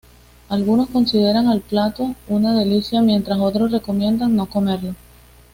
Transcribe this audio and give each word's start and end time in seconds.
Algunos 0.49 0.89
consideran 0.89 1.45
al 1.47 1.61
plato 1.61 2.15
una 2.27 2.57
delicia 2.57 3.01
mientras 3.03 3.37
otros 3.37 3.71
recomiendan 3.71 4.35
no 4.35 4.47
comerlo. 4.49 4.95